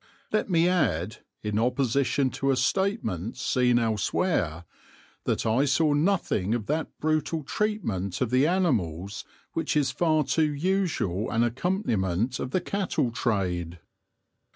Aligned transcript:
Let 0.31 0.49
me 0.49 0.67
add, 0.67 1.17
in 1.43 1.59
opposition 1.59 2.31
to 2.31 2.49
a 2.49 2.55
statement 2.55 3.37
seen 3.37 3.77
elsewhere, 3.77 4.65
that 5.25 5.45
I 5.45 5.65
saw 5.65 5.93
nothing 5.93 6.55
of 6.55 6.65
that 6.65 6.87
brutal 6.99 7.43
treatment 7.43 8.19
of 8.19 8.31
the 8.31 8.47
animals 8.47 9.25
which 9.53 9.77
is 9.77 9.91
far 9.91 10.23
too 10.23 10.51
usual 10.55 11.29
an 11.29 11.43
accompaniment 11.43 12.39
of 12.39 12.49
the 12.49 12.61
cattle 12.61 13.11
trade. 13.11 13.77